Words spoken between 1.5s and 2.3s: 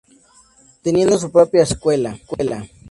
escuela.